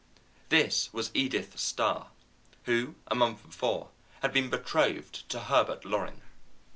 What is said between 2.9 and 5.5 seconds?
a month before, had been betrothed to